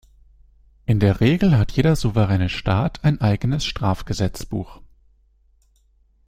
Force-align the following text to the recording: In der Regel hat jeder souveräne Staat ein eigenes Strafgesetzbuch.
In 0.87 0.99
der 0.99 1.19
Regel 1.19 1.55
hat 1.59 1.73
jeder 1.73 1.95
souveräne 1.95 2.49
Staat 2.49 3.03
ein 3.03 3.21
eigenes 3.21 3.63
Strafgesetzbuch. 3.67 4.81